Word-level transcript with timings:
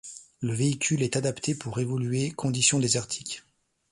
Le 0.39 0.51
véhicule 0.51 1.03
est 1.03 1.15
adapté 1.15 1.53
pour 1.53 1.77
évoluer 1.79 2.31
conditions 2.31 2.79
désertiques. 2.79 3.43